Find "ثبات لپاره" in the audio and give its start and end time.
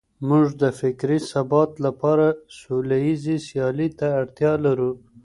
1.31-2.25